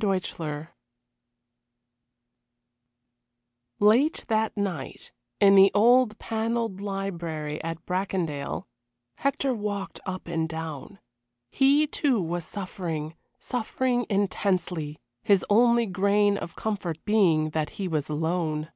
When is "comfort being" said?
16.56-17.50